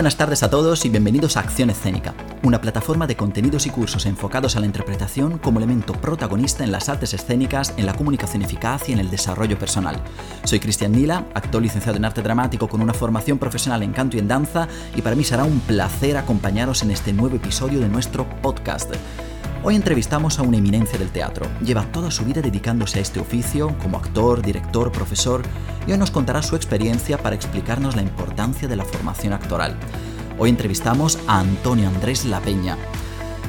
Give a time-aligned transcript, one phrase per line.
[0.00, 4.06] Buenas tardes a todos y bienvenidos a Acción Escénica, una plataforma de contenidos y cursos
[4.06, 8.88] enfocados a la interpretación como elemento protagonista en las artes escénicas, en la comunicación eficaz
[8.88, 10.00] y en el desarrollo personal.
[10.44, 14.20] Soy Cristian Nila, actor licenciado en arte dramático con una formación profesional en canto y
[14.20, 18.26] en danza, y para mí será un placer acompañaros en este nuevo episodio de nuestro
[18.40, 18.94] podcast.
[19.62, 21.46] Hoy entrevistamos a una eminencia del teatro.
[21.62, 25.42] Lleva toda su vida dedicándose a este oficio como actor, director, profesor
[25.86, 29.76] y hoy nos contará su experiencia para explicarnos la importancia de la formación actoral.
[30.38, 32.78] Hoy entrevistamos a Antonio Andrés La Peña.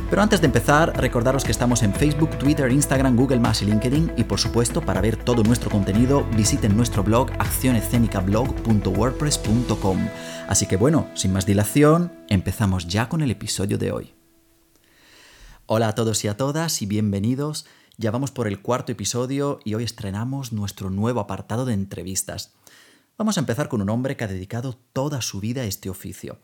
[0.10, 4.26] Pero antes de empezar, recordaros que estamos en Facebook, Twitter, Instagram, Google y LinkedIn y
[4.26, 9.98] por supuesto para ver todo nuestro contenido visiten nuestro blog accionescenicablog.wordpress.com.
[10.50, 14.21] Así que bueno, sin más dilación, empezamos ya con el episodio de hoy.
[15.74, 17.66] Hola a todos y a todas y bienvenidos.
[17.96, 22.52] Ya vamos por el cuarto episodio y hoy estrenamos nuestro nuevo apartado de entrevistas.
[23.18, 26.40] Vamos a empezar con un hombre que ha dedicado toda su vida a este oficio.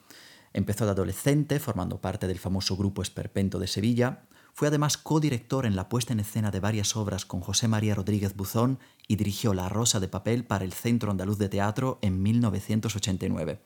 [0.54, 4.22] Empezó de adolescente formando parte del famoso grupo Esperpento de Sevilla.
[4.54, 8.34] Fue además codirector en la puesta en escena de varias obras con José María Rodríguez
[8.34, 13.60] Buzón y dirigió La Rosa de Papel para el Centro Andaluz de Teatro en 1989.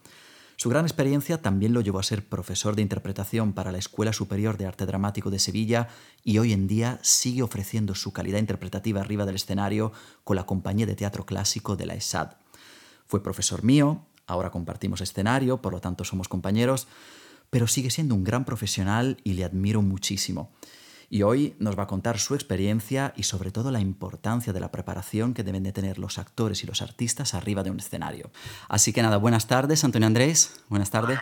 [0.62, 4.60] Su gran experiencia también lo llevó a ser profesor de interpretación para la Escuela Superior
[4.60, 5.88] de Arte Dramático de Sevilla
[6.24, 9.92] y hoy en día sigue ofreciendo su calidad interpretativa arriba del escenario
[10.24, 12.34] con la compañía de teatro clásico de la ESAD.
[13.08, 16.88] Fue profesor mío, ahora compartimos escenario, por lo tanto somos compañeros,
[17.50, 20.52] pero sigue siendo un gran profesional y le admiro muchísimo
[21.12, 24.72] y hoy nos va a contar su experiencia y sobre todo la importancia de la
[24.72, 28.32] preparación que deben de tener los actores y los artistas arriba de un escenario.
[28.70, 30.62] Así que nada, buenas tardes, Antonio Andrés.
[30.70, 31.20] Buenas tardes.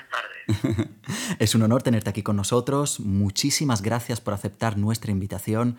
[0.48, 0.90] Buenas tardes.
[1.40, 3.00] es un honor tenerte aquí con nosotros.
[3.00, 5.78] Muchísimas gracias por aceptar nuestra invitación.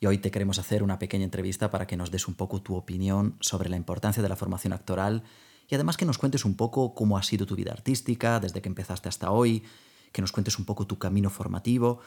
[0.00, 2.74] Y hoy te queremos hacer una pequeña entrevista para que nos des un poco tu
[2.74, 5.22] opinión sobre la importancia de la formación actoral
[5.66, 8.68] y además que nos cuentes un poco cómo ha sido tu vida artística desde que
[8.68, 9.64] empezaste hasta hoy,
[10.12, 12.02] que nos cuentes un poco tu camino formativo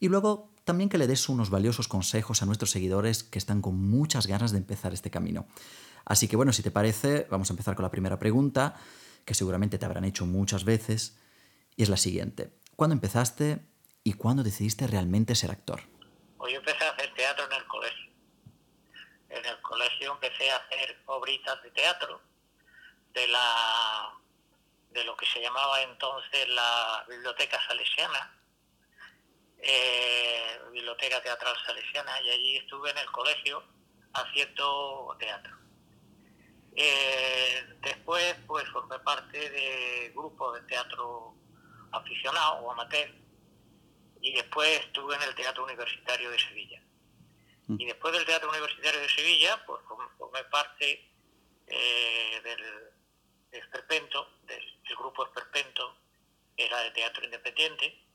[0.00, 3.76] y luego también que le des unos valiosos consejos a nuestros seguidores que están con
[3.76, 5.46] muchas ganas de empezar este camino.
[6.04, 8.76] Así que bueno, si te parece, vamos a empezar con la primera pregunta,
[9.24, 11.18] que seguramente te habrán hecho muchas veces,
[11.76, 12.52] y es la siguiente.
[12.76, 13.66] ¿Cuándo empezaste
[14.04, 15.80] y cuándo decidiste realmente ser actor?
[16.36, 18.12] Pues yo empecé a hacer teatro en el colegio.
[19.30, 22.20] En el colegio empecé a hacer obritas de teatro
[23.14, 24.14] de la
[24.90, 28.37] de lo que se llamaba entonces la biblioteca salesiana
[29.70, 33.62] eh, Biblioteca Teatral Salesiana, y allí estuve en el colegio
[34.14, 35.56] haciendo teatro.
[36.74, 41.34] Eh, después, pues formé parte de grupos de teatro
[41.92, 43.10] aficionado o amateur,
[44.22, 46.82] y después estuve en el Teatro Universitario de Sevilla.
[47.66, 47.80] Mm.
[47.80, 49.82] Y después del Teatro Universitario de Sevilla, pues
[50.16, 51.10] formé parte
[51.66, 52.64] eh, del,
[53.52, 55.96] Esperpento, del, del grupo Esperpento,
[56.56, 58.07] era de teatro independiente,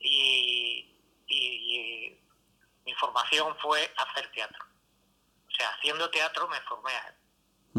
[0.00, 0.84] y,
[2.84, 4.64] mi formación fue hacer teatro.
[5.46, 6.92] O sea, haciendo teatro me formé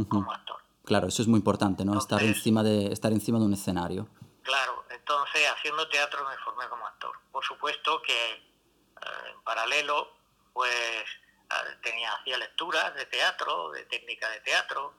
[0.07, 0.61] como actor.
[0.85, 1.97] Claro, eso es muy importante, ¿no?
[1.97, 4.07] estar encima de estar encima de un escenario.
[4.43, 7.11] Claro, entonces haciendo teatro me formé como actor.
[7.31, 10.15] Por supuesto que eh, en paralelo,
[10.53, 14.93] pues eh, tenía hacía lecturas de teatro, de técnica de teatro,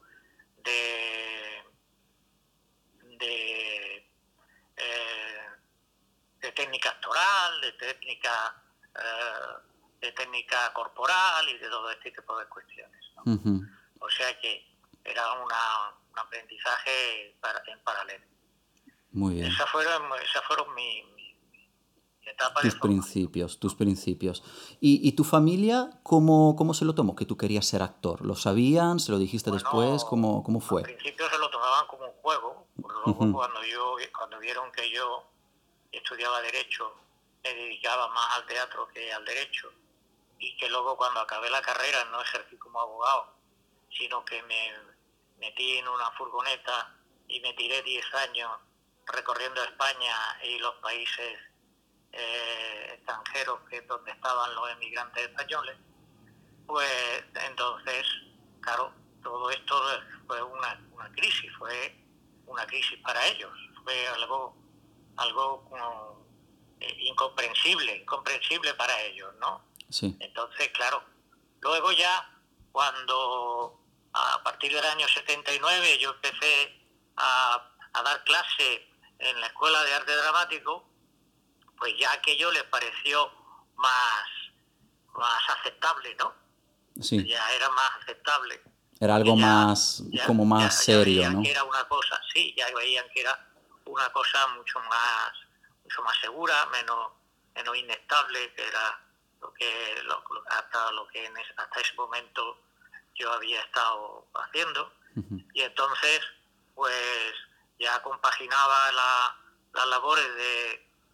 [0.59, 1.65] de
[3.19, 4.11] de
[4.77, 5.51] eh,
[6.41, 6.53] de
[7.63, 8.63] de técnica,
[8.95, 9.63] eh,
[10.01, 13.05] de técnica corporal y de todo este tipo de cuestiones.
[14.01, 14.67] O sea que
[15.05, 18.25] era una, un aprendizaje para, en paralelo.
[19.13, 19.47] Muy bien.
[19.47, 21.03] Esas fueron, esas fueron mi,
[22.23, 24.43] etapa tus principios, tus principios.
[24.81, 28.25] ¿Y, ¿Y, tu familia cómo, cómo se lo tomó que tú querías ser actor?
[28.25, 29.01] ¿Lo sabían?
[29.01, 30.05] ¿Se lo dijiste después?
[30.05, 30.83] ¿Cómo, ¿Cómo fue?
[30.83, 35.31] Al principio se lo tomaban como un juego, luego cuando, yo, cuando vieron que yo
[35.93, 36.95] estudiaba Derecho,
[37.43, 39.73] me dedicaba más al teatro que al Derecho,
[40.39, 43.35] y que luego cuando acabé la carrera no ejercí como abogado,
[43.91, 44.73] sino que me
[45.39, 46.95] metí en una furgoneta
[47.29, 48.51] y me tiré 10 años
[49.07, 50.15] recorriendo España
[50.45, 51.39] y los países
[52.13, 55.77] eh, extranjeros que donde estaban los emigrantes españoles,
[56.67, 58.07] pues entonces,
[58.61, 59.83] claro, todo esto
[60.27, 61.97] fue una, una crisis, fue
[62.47, 63.53] una crisis para ellos,
[63.85, 64.57] fue algo
[65.17, 66.20] algo como,
[66.81, 69.63] eh, incomprensible, incomprensible para ellos, ¿no?
[69.89, 70.17] Sí.
[70.21, 71.03] Entonces, claro,
[71.61, 72.31] luego ya
[72.73, 73.81] cuando
[74.13, 76.81] a partir del año 79 yo empecé
[77.17, 78.89] a, dar clase
[79.19, 80.89] en la Escuela de Arte Dramático,
[81.79, 83.31] pues ya aquello les pareció
[83.77, 84.27] más,
[85.15, 86.33] más aceptable, ¿no?
[87.01, 87.27] Sí.
[87.27, 88.63] Ya era más aceptable.
[89.01, 91.43] Era algo más, como más serio, ya ¿no?
[91.43, 93.49] Que era una cosa, sí, ya veían que era
[93.87, 95.33] una cosa mucho más,
[95.91, 97.13] mucho más segura, menos,
[97.55, 99.01] menos inestable, que era
[99.41, 100.03] lo que
[100.51, 102.61] hasta lo que hasta ese momento
[103.15, 104.93] yo había estado haciendo.
[105.53, 106.21] Y entonces,
[106.75, 107.35] pues
[107.79, 108.93] ya compaginaba
[109.73, 110.35] las labores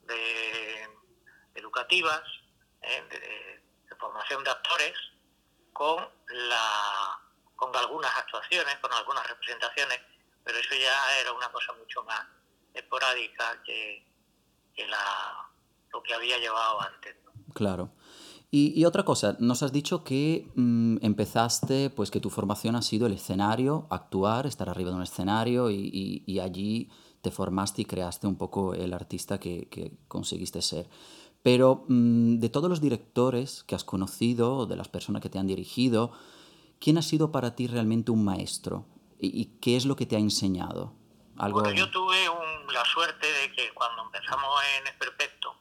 [0.06, 0.90] de,
[1.54, 2.22] educativas,
[2.82, 3.02] ¿eh?
[3.08, 4.94] de, formación de actores,
[5.72, 7.18] con, la,
[7.54, 10.00] con algunas actuaciones, con algunas representaciones,
[10.44, 12.26] pero eso ya era una cosa mucho más
[12.74, 14.06] esporádica que,
[14.84, 15.50] la,
[15.92, 17.16] lo que había llevado antes.
[17.54, 17.90] Claro.
[18.50, 23.06] Y, otra cosa, nos has dicho que mm, empezaste, pues que tu formación ha sido
[23.06, 26.88] el escenario, actuar, estar arriba de un escenario y, allí
[27.20, 30.88] te formaste y creaste un poco el artista que, conseguiste ser.
[31.42, 35.48] Pero mm, de todos los directores que has conocido, de las personas que te han
[35.48, 36.12] dirigido,
[36.78, 38.86] ¿quién ha sido para ti realmente un maestro?
[39.18, 40.92] ¿Y, qué es lo que te ha enseñado?
[41.36, 41.60] ¿Algo...
[41.60, 42.28] Bueno, yo tuve
[42.72, 45.56] la suerte de que cuando empezamos en Esperpecto,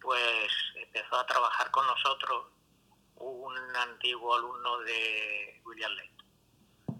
[0.00, 2.46] pues empezó a trabajar con nosotros
[3.16, 6.16] un antiguo alumno de William Lake.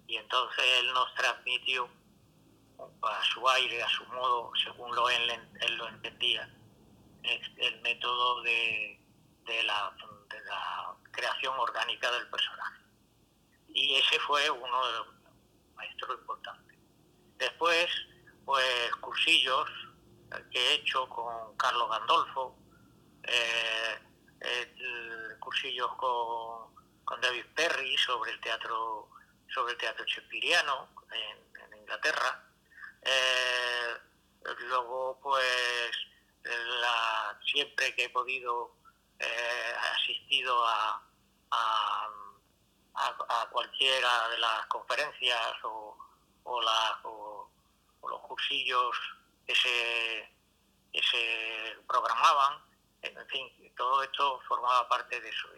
[0.07, 1.89] Y entonces él nos transmitió
[3.03, 5.33] a su aire, a su modo, según lo él,
[5.77, 6.49] lo entendía,
[7.23, 9.01] el método de,
[9.45, 9.93] de la
[11.11, 12.81] creación orgánica del personaje.
[13.69, 15.07] Y ese fue uno de los
[15.75, 16.79] maestros importantes.
[17.39, 17.87] Después,
[18.47, 19.69] pues cursillos
[20.53, 22.57] que he hecho con Carlos Gandolfo,
[23.25, 23.99] eh,
[25.41, 26.73] cursillos con,
[27.05, 29.11] con, David Perry sobre el teatro
[29.53, 32.45] sobre el teatro en, Inglaterra.
[33.03, 33.97] Eh,
[34.69, 35.93] luego, pues,
[36.45, 38.77] la, siempre que he podido
[39.19, 41.03] eh, asistido a,
[41.51, 45.97] a, cualquiera de las conferencias o,
[46.45, 46.61] o,
[47.05, 47.26] o,
[48.09, 48.97] los cursillos
[49.47, 50.35] que se,
[51.87, 52.65] programaban
[53.03, 55.49] en fin, todo esto formaba parte de eso.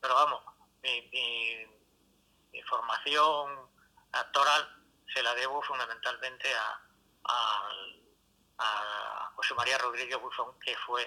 [0.00, 0.42] Pero vamos,
[0.82, 1.66] mi,
[2.68, 3.70] formación
[4.12, 6.86] actoral se la debo fundamentalmente a,
[9.34, 11.02] José María Rodríguez Buzón, que fue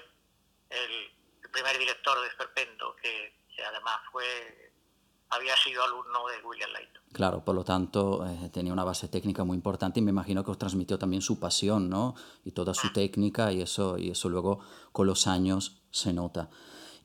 [0.70, 1.16] el,
[1.52, 4.73] primer director de Esperpento, que, que además fue
[5.36, 7.04] había sido alumno de William Layton.
[7.12, 10.52] Claro, por lo tanto eh, tenía una base técnica muy importante y me imagino que
[10.52, 12.16] os transmitió también su pasión, ¿no?
[12.44, 12.94] Y toda su mm.
[12.94, 14.60] técnica y eso, y eso luego
[14.92, 16.50] con los años se nota.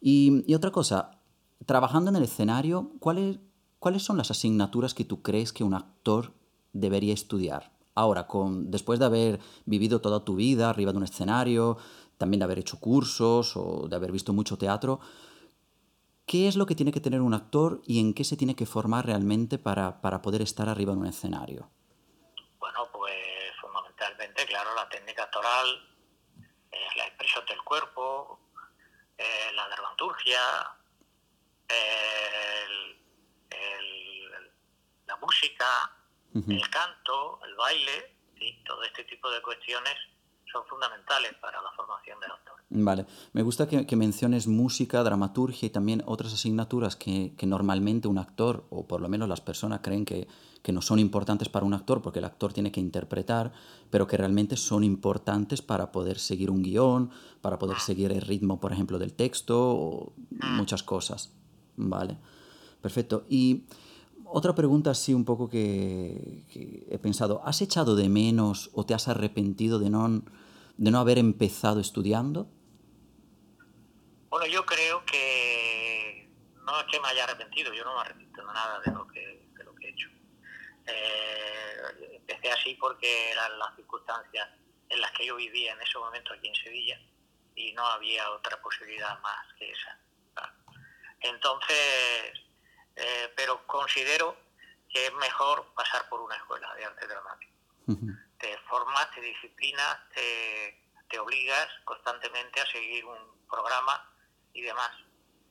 [0.00, 1.20] Y, otra cosa,
[1.66, 3.38] trabajando en el escenario, ¿cuáles,
[3.78, 6.32] ¿cuáles son las asignaturas que tú crees que un actor
[6.72, 7.76] debería estudiar?
[7.94, 11.76] Ahora, con, después de haber vivido toda tu vida arriba de un escenario,
[12.16, 15.00] también de haber hecho cursos o de haber visto mucho teatro,
[16.28, 18.66] ¿Qué es lo que tiene que tener un actor y en qué se tiene que
[18.66, 21.70] formar realmente para, para poder estar arriba en un escenario?
[22.58, 23.16] Bueno, pues
[23.58, 25.88] fundamentalmente, claro, la técnica actoral,
[26.70, 28.40] es la expresión del cuerpo,
[29.16, 30.38] eh, la dramaturgia,
[35.06, 35.96] la música,
[36.34, 38.18] el canto, el baile,
[38.66, 39.96] todo este tipo de cuestiones
[40.52, 42.54] son fundamentales para la formación del actor.
[42.70, 48.66] Vale, me gusta que, menciones música, dramaturgia y también otras asignaturas que, normalmente un actor,
[48.68, 50.28] o por lo menos las personas creen que,
[50.68, 53.52] no son importantes para un actor porque el actor tiene que interpretar,
[53.88, 58.60] pero que realmente son importantes para poder seguir un guion, para poder seguir el ritmo,
[58.60, 61.32] por ejemplo, del texto, o muchas cosas.
[61.76, 62.18] Vale,
[62.82, 63.24] perfecto.
[63.30, 63.64] Y
[64.30, 68.94] otra pregunta así un poco que, que he pensado, ¿has echado de menos o te
[68.94, 70.22] has arrepentido de no,
[70.76, 72.48] de no haber empezado estudiando?
[74.30, 76.28] Bueno, yo creo que
[76.64, 79.48] no es que me haya arrepentido, yo no me arrepiento de nada de lo que,
[79.56, 80.08] de lo que he hecho.
[80.86, 84.48] Eh, empecé así porque eran las circunstancias
[84.88, 87.00] en las que yo vivía en ese momento aquí en Sevilla
[87.54, 89.98] y no había otra posibilidad más que esa.
[91.20, 92.47] Entonces,
[93.00, 94.36] eh, pero considero
[94.88, 97.52] que es mejor pasar por una escuela de arte dramático.
[98.38, 100.78] Te formas, te disciplinas, te,
[101.08, 103.16] te obligas constantemente a seguir un
[103.48, 104.12] programa
[104.52, 104.90] y demás.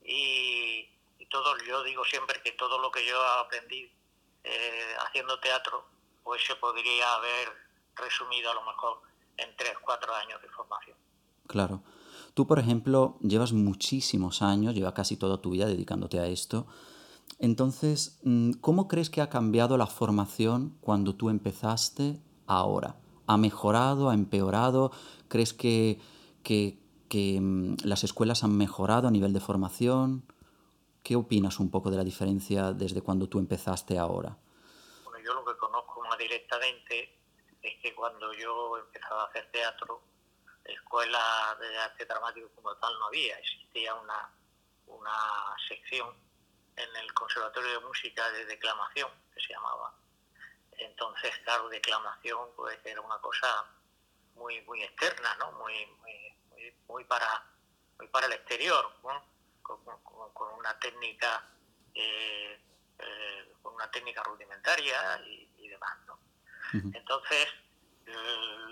[0.04, 0.90] Y,
[1.30, 3.92] todo, yo digo siempre que todo lo que yo aprendí
[4.44, 5.86] eh, haciendo teatro,
[6.24, 7.52] pues se podría haber
[7.96, 9.02] resumido a lo mejor
[9.36, 10.98] en tres, cuatro años de formación.
[11.48, 11.82] Claro.
[12.34, 16.68] Tú, por ejemplo, llevas muchísimos años, llevas casi toda tu vida dedicándote a esto.
[17.40, 22.96] Entonces, mm, ¿cómo crees que ha cambiado la formación cuando tú empezaste ahora?
[23.28, 24.10] ¿Ha mejorado?
[24.10, 24.92] ¿Ha empeorado?
[25.28, 26.00] ¿Crees que,
[26.44, 26.80] que,
[27.10, 30.24] que mm, las escuelas han mejorado a nivel de formación.
[31.04, 34.38] ¿Qué opinas un poco de la diferencia desde cuando tú empezaste ahora?
[35.04, 37.18] Bueno, yo lo que conozco más directamente
[37.62, 40.02] es que cuando yo empezaba a hacer teatro,
[40.66, 44.34] escuela de arte dramático como tal no había, existía una,
[44.88, 45.12] una
[45.68, 46.27] sección
[46.78, 49.94] en el Conservatorio de Música de Declamación, que se llamaba.
[50.78, 53.66] Entonces, claro, declamación pues era una cosa
[54.36, 55.52] muy muy externa, ¿no?
[55.54, 57.44] Muy, muy, muy, para,
[57.98, 59.18] muy para el exterior, con,
[60.60, 61.44] una técnica
[61.94, 62.60] eh,
[63.00, 66.20] eh, con una técnica rudimentaria y, demás, ¿no?
[66.94, 67.48] Entonces,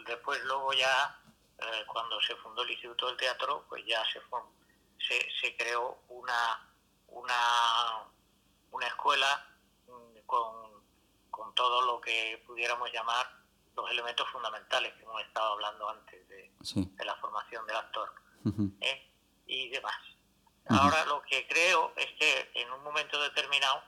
[0.05, 1.19] después luego ya,
[1.59, 4.21] eh, cuando se fundó el Instituto del Teatro, pues ya se,
[5.07, 6.74] se, se creó una,
[7.07, 8.07] una,
[8.71, 9.47] una escuela
[10.25, 10.83] con,
[11.29, 13.25] con todo lo que pudiéramos llamar
[13.75, 18.13] los elementos fundamentales que hemos estado hablando antes de, de la formación del actor
[18.81, 19.11] ¿eh?
[19.45, 19.95] y demás.
[20.67, 23.83] Ahora lo que creo es que en un momento determinado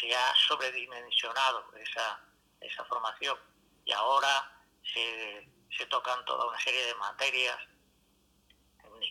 [0.00, 2.20] se ha sobredimensionado esa,
[2.60, 3.36] esa formación
[3.84, 4.50] y ahora
[4.82, 7.58] se, se tocan toda una serie de materias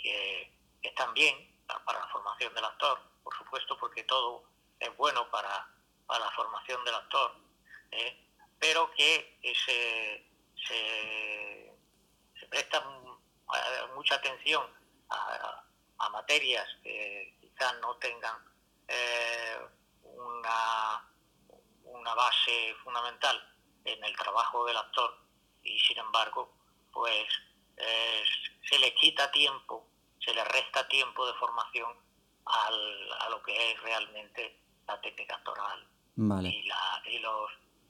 [0.01, 1.35] que, están bien
[1.85, 4.43] para la formación del actor, por supuesto, porque todo
[4.79, 5.67] es bueno para,
[6.05, 7.35] para la formación del actor,
[7.91, 8.27] ¿eh?
[8.59, 10.25] pero que se,
[10.67, 11.73] se,
[12.39, 12.81] se presta
[13.95, 14.65] mucha atención
[15.09, 15.59] a,
[16.11, 18.37] materias que quizás no tengan
[18.87, 19.57] eh,
[20.03, 21.09] una,
[21.85, 23.41] una base fundamental
[23.85, 25.17] en el trabajo del actor
[25.63, 26.53] y sin embargo
[26.91, 27.27] pues
[28.69, 29.87] se le quita tiempo,
[30.19, 31.95] se le resta tiempo de formación
[32.45, 35.79] al, a lo que es realmente la técnica actoral
[36.15, 37.49] y, la, y, los,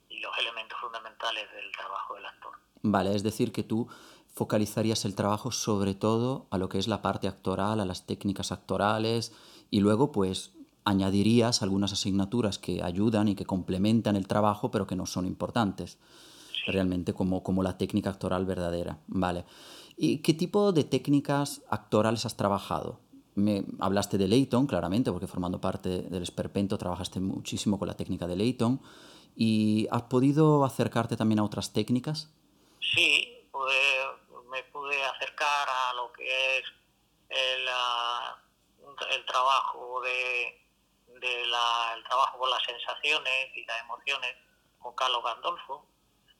[0.10, 2.54] y los elementos fundamentales del trabajo del actor.
[2.82, 3.88] Vale, es decir, que tú
[4.34, 8.52] focalizarías el trabajo sobre todo a lo que es la parte actoral, a las técnicas
[8.52, 9.34] actorales
[9.70, 10.54] y luego pues
[10.86, 15.98] añadirías algunas asignaturas que ayudan y que complementan el trabajo pero que no son importantes
[16.66, 19.00] realmente como, como la técnica actoral verdadera.
[19.08, 19.46] Vale.
[19.98, 23.00] ¿Y qué tipo de técnicas actorales has trabajado?
[23.36, 28.28] Me hablaste de Leighton, claramente, porque formando parte del Esperpento trabajaste muchísimo con la técnica
[28.28, 28.82] de Leighton.
[29.36, 32.32] ¿Y has podido acercarte también a otras técnicas?
[32.80, 33.34] Sí,
[34.54, 36.64] me pude acercar a lo que es
[37.30, 38.40] el, ah,
[39.26, 40.62] trabajo de,
[41.08, 44.36] el trabajo con las sensaciones y las emociones
[44.78, 45.88] con Carlos Gandolfo.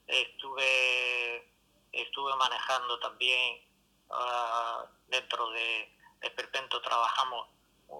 [0.06, 1.50] Estuve,
[1.90, 3.66] estuve manejando también
[4.10, 5.93] uh, dentro de,
[6.24, 7.48] de Perpento, trabajamos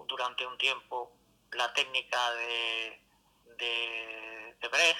[0.07, 1.15] durante un tiempo
[1.51, 3.01] la técnica de,
[3.57, 4.99] de, de Brecht.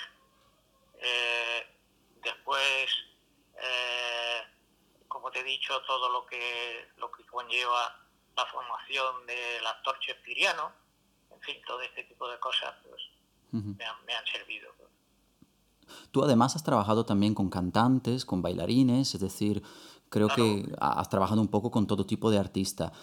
[1.00, 1.68] Eh,
[2.24, 2.88] después,
[3.60, 4.42] eh,
[5.08, 8.00] como te he dicho, todo lo que, lo que conlleva
[8.38, 10.72] la formación del actor chespiriano,
[11.32, 13.02] en fin, todo este tipo de cosas pues,
[13.52, 14.74] me, han, me, han, servido.
[16.12, 19.64] Tú además has trabajado también con cantantes, con bailarines, es decir,
[20.10, 22.94] creo que has trabajado un poco con todo tipo de artista.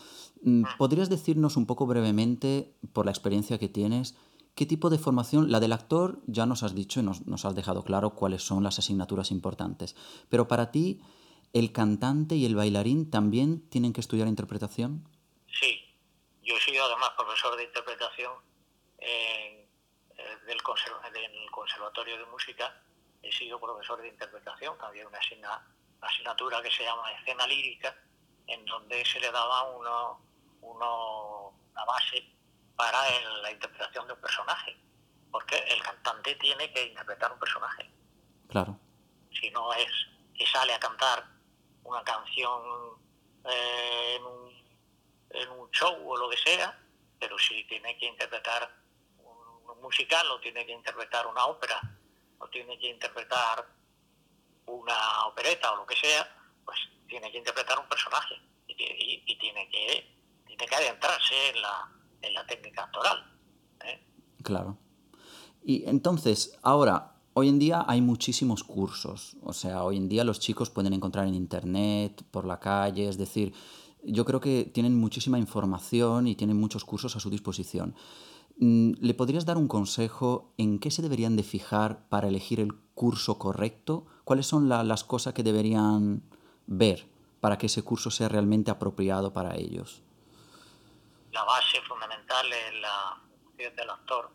[0.43, 4.17] Mm, ¿Podrías decirnos un poco brevemente, por la experiencia que tienes,
[4.55, 7.55] qué tipo de formación, la del actor ya nos has dicho y nos, nos has
[7.55, 9.97] dejado claro cuáles son las asignaturas importantes,
[10.29, 11.01] pero para ti,
[11.53, 15.09] ¿el cantante y el bailarín también tienen que estudiar interpretación?
[15.61, 15.81] Sí,
[16.43, 18.33] yo sido además profesor de interpretación
[18.99, 19.62] en,
[20.25, 22.75] eh, del, Conservatorio de Música,
[23.23, 25.19] he sido profesor de interpretación, había una,
[26.01, 27.95] asignatura que se llama escena lírica,
[28.47, 30.21] en donde se le daba uno,
[30.63, 32.25] uno, una base
[32.77, 32.99] para
[33.43, 34.77] la interpretación de un personaje,
[35.31, 37.91] porque el cantante tiene que interpretar un personaje.
[38.49, 38.79] Claro.
[39.31, 39.91] Si no es
[40.35, 41.25] que sale a cantar
[41.85, 42.63] una canción
[43.45, 44.53] eh, en un
[45.35, 46.79] en un show o lo que sea,
[47.19, 48.82] pero si tiene que interpretar
[49.83, 51.81] musical o tiene que interpretar una ópera
[52.39, 53.67] o tiene que interpretar
[54.67, 56.27] una opereta o lo que sea,
[56.65, 58.35] pues tiene que interpretar un personaje
[58.69, 60.09] y, tiene que
[60.47, 61.91] tiene que adentrarse en la,
[62.23, 63.39] en la técnica actoral.
[63.85, 64.01] ¿eh?
[64.43, 64.79] Claro.
[65.65, 69.37] Y entonces, ahora, hoy en día hay muchísimos cursos.
[69.43, 73.19] O sea, hoy en día los chicos pueden encontrar en internet, por la calle, es
[73.19, 73.53] decir,
[74.05, 77.95] yo creo que tienen muchísima información y tienen muchos cursos a su disposición.
[78.65, 82.73] Mm, ¿Le podrías dar un consejo en qué se deberían de fijar para elegir el
[82.95, 84.07] curso correcto?
[84.23, 86.23] ¿Cuáles son las cosas que deberían
[86.69, 87.09] ver
[87.41, 90.05] para que ese curso sea realmente apropiado para ellos?
[91.33, 94.31] La base fundamental es la función del actor,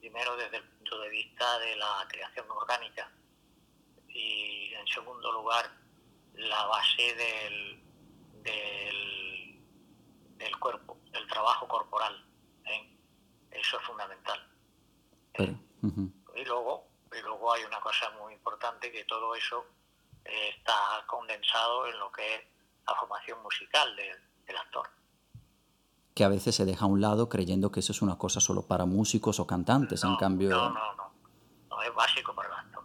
[0.00, 3.12] primero desde el punto de vista de la creación orgánica
[4.08, 5.70] y en segundo lugar
[6.34, 7.80] la base del,
[8.42, 9.62] del,
[10.36, 12.31] del cuerpo, del trabajo corporal.
[13.52, 14.48] Eso es fundamental.
[15.38, 19.66] Y luego y luego hay una cosa muy importante que todo eso
[20.24, 22.40] eh, está condensado en lo que es
[22.86, 24.88] la formación musical del actor.
[26.14, 28.66] Que a veces se deja a un lado creyendo que eso es una cosa solo
[28.66, 30.50] para músicos o cantantes, en cambio...
[30.50, 31.12] No, no, no.
[31.68, 32.84] No es básico para el actor.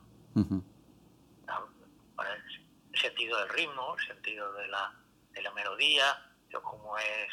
[2.93, 4.93] el sentido del ritmo, el sentido de la,
[5.31, 6.33] de la melodía,
[6.63, 7.27] cómo es,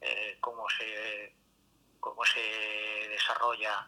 [0.00, 1.36] eh, cómo se
[2.02, 2.40] cómo se
[3.08, 3.86] desarrolla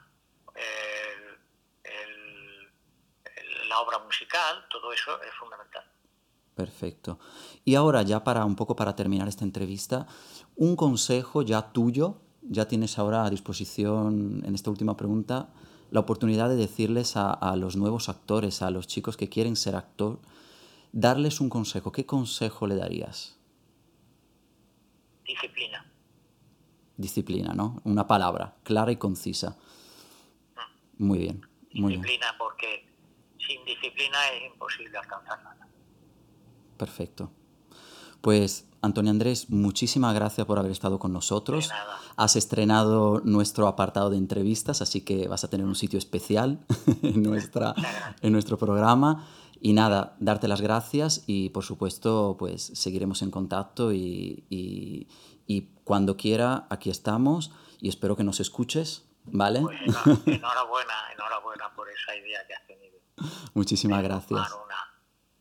[3.68, 5.82] la obra musical, todo eso es fundamental.
[6.54, 7.18] Perfecto.
[7.64, 10.06] Y ahora ya para un poco para terminar esta entrevista,
[10.54, 15.52] un consejo ya tuyo, ya tienes ahora a disposición en esta última pregunta
[15.90, 19.74] la oportunidad de decirles a, a los nuevos actores, a los chicos que quieren ser
[19.74, 20.20] actor,
[20.92, 21.90] darles un consejo.
[21.90, 23.36] ¿Qué consejo le darías?
[25.24, 25.93] Disciplina.
[26.96, 27.80] Disciplina, ¿no?
[27.84, 29.56] Una palabra clara y concisa.
[30.98, 31.06] Mm.
[31.06, 31.40] Muy bien.
[31.70, 32.86] disciplina, porque
[33.38, 35.68] sin disciplina es imposible alcanzar nada.
[36.76, 37.30] Perfecto.
[38.20, 41.70] Pues Antonio Andrés, muchísimas gracias por haber estado con nosotros.
[42.16, 46.64] Has estrenado nuestro apartado de entrevistas, así que vas a tener un sitio especial
[47.02, 47.74] en, nuestra,
[48.20, 49.26] en nuestro programa.
[49.60, 55.06] Y nada, darte las gracias y por supuesto, pues seguiremos en contacto y, y
[55.84, 59.60] cuando quiera, aquí estamos y espero que nos escuches, ¿vale?
[59.60, 59.78] Pues
[60.26, 62.98] enhorabuena, enhorabuena por esa idea que has tenido.
[63.52, 64.40] Muchísimas gracias.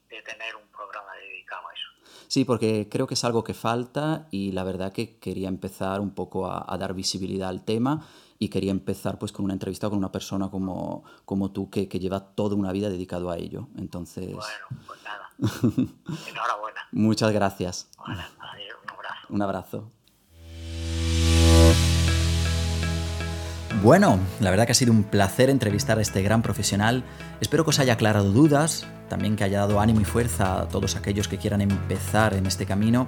[0.09, 1.87] de tener un programa dedicado a eso.
[2.27, 6.13] Sí, porque creo que es algo que falta y la verdad que quería empezar un
[6.13, 8.05] poco a, dar visibilidad al tema
[8.37, 11.99] y quería empezar pues con una entrevista con una persona como, como tú que, que
[11.99, 13.69] lleva toda una vida dedicado a ello.
[13.77, 14.35] Entonces...
[14.35, 15.29] Bueno, pues nada.
[16.29, 16.87] Enhorabuena.
[16.91, 17.89] Muchas gracias.
[17.97, 18.62] adiós,
[19.33, 19.89] un abrazo.
[23.81, 27.03] Bueno, la verdad que ha sido un placer entrevistar a este gran profesional.
[27.41, 30.95] Espero que os haya aclarado dudas, también que haya dado ánimo y fuerza a todos
[30.95, 33.07] aquellos que quieran empezar en este camino.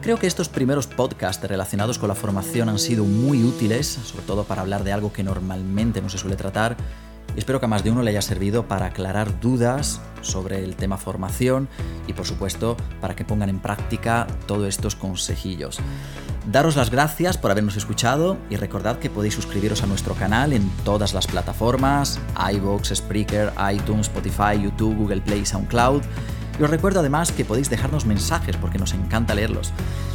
[0.00, 4.44] Creo que estos primeros podcasts relacionados con la formación han sido muy útiles, sobre todo
[4.44, 6.76] para hablar de algo que normalmente no se suele tratar.
[7.36, 10.98] Espero que a más de uno le haya servido para aclarar dudas sobre el tema
[10.98, 11.68] formación
[12.06, 15.78] y por supuesto para que pongan en práctica todos estos consejillos.
[16.50, 20.68] Daros las gracias por habernos escuchado y recordad que podéis suscribiros a nuestro canal en
[20.84, 22.18] todas las plataformas,
[22.52, 26.02] iVoox, Spreaker, iTunes, Spotify, YouTube, Google Play, SoundCloud.
[26.60, 29.72] Os recuerdo además que podéis dejarnos mensajes porque nos encanta leerlos.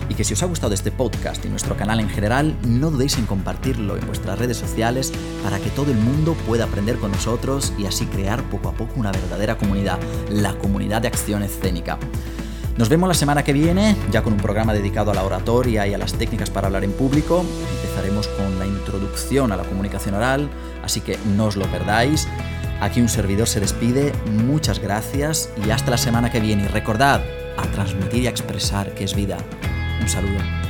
[0.09, 3.17] Y que si os ha gustado este podcast y nuestro canal en general, no dudéis
[3.17, 5.11] en compartirlo en vuestras redes sociales
[5.43, 8.93] para que todo el mundo pueda aprender con nosotros y así crear poco a poco
[8.95, 11.97] una verdadera comunidad, la comunidad de acción escénica.
[12.77, 15.95] Nos vemos la semana que viene, ya con un programa dedicado a la oratoria y
[15.95, 17.43] a las técnicas para hablar en público.
[17.81, 20.47] Empezaremos con la introducción a la comunicación oral,
[20.83, 22.27] así que no os lo perdáis.
[22.79, 24.13] Aquí un servidor se despide,
[24.45, 26.63] muchas gracias y hasta la semana que viene.
[26.63, 27.23] Y recordad,
[27.57, 29.37] a transmitir y a expresar que es vida.
[29.99, 30.66] Un saludo.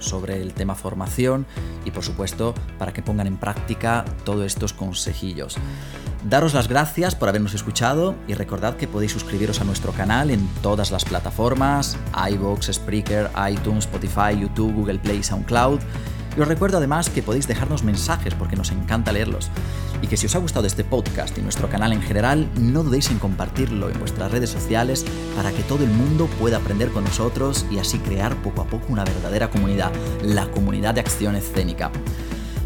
[0.00, 1.46] Sobre el tema formación
[1.84, 5.56] y por supuesto para que pongan en práctica todos estos consejillos.
[6.28, 10.46] Daros las gracias por habernos escuchado y recordad que podéis suscribiros a nuestro canal en
[10.62, 11.96] todas las plataformas,
[12.30, 15.80] iVoox, Spreaker, iTunes, Spotify, YouTube, Google Play, SoundCloud.
[16.38, 19.50] Y os recuerdo además que podéis dejarnos mensajes porque nos encanta leerlos
[20.00, 23.10] y que si os ha gustado este podcast y nuestro canal en general, no dudéis
[23.10, 27.66] en compartirlo en vuestras redes sociales para que todo el mundo pueda aprender con nosotros
[27.72, 29.90] y así crear poco a poco una verdadera comunidad,
[30.22, 31.90] la comunidad de acción escénica.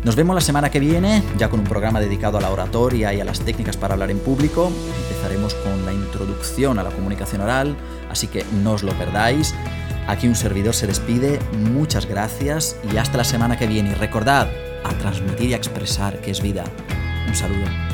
[0.05, 3.21] Nos vemos la semana que viene, ya con un programa dedicado a la oratoria y
[3.21, 4.71] a las técnicas para hablar en público.
[5.09, 7.75] Empezaremos con la introducción a la comunicación oral,
[8.11, 9.55] así que no os lo perdáis.
[10.07, 13.91] Aquí un servidor se despide, muchas gracias y hasta la semana que viene.
[13.91, 14.51] Y recordad,
[14.85, 16.65] a transmitir y a expresar que es vida.
[17.29, 17.92] Un saludo.